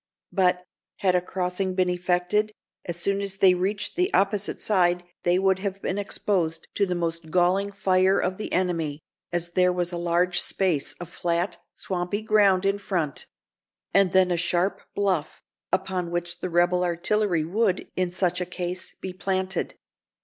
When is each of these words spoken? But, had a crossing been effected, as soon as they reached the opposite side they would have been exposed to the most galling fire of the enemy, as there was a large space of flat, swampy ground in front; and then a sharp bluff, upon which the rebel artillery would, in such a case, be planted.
But, 0.31 0.63
had 1.01 1.13
a 1.13 1.21
crossing 1.21 1.75
been 1.75 1.87
effected, 1.91 2.53
as 2.85 2.97
soon 2.99 3.21
as 3.21 3.37
they 3.37 3.53
reached 3.53 3.95
the 3.95 4.11
opposite 4.15 4.59
side 4.59 5.03
they 5.21 5.37
would 5.37 5.59
have 5.59 5.79
been 5.79 5.99
exposed 5.99 6.67
to 6.73 6.87
the 6.87 6.95
most 6.95 7.29
galling 7.29 7.71
fire 7.71 8.19
of 8.19 8.37
the 8.39 8.51
enemy, 8.51 8.99
as 9.31 9.49
there 9.49 9.71
was 9.71 9.91
a 9.91 9.97
large 9.99 10.41
space 10.41 10.93
of 10.93 11.07
flat, 11.09 11.59
swampy 11.71 12.23
ground 12.23 12.65
in 12.65 12.79
front; 12.79 13.27
and 13.93 14.11
then 14.11 14.31
a 14.31 14.37
sharp 14.37 14.81
bluff, 14.95 15.43
upon 15.71 16.09
which 16.09 16.39
the 16.39 16.49
rebel 16.49 16.83
artillery 16.83 17.43
would, 17.43 17.87
in 17.95 18.09
such 18.09 18.41
a 18.41 18.45
case, 18.47 18.95
be 19.01 19.13
planted. 19.13 19.75